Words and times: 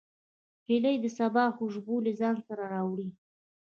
هیلۍ 0.67 0.95
د 1.01 1.05
سبا 1.17 1.43
خوشبو 1.57 1.95
له 2.05 2.11
ځان 2.19 2.35
سره 2.47 2.63
راوړي 2.73 3.09